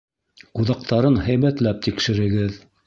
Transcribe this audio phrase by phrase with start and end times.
[0.59, 2.61] Ҡуҙаҡтарын һәйбәтләп тикшерегеҙ.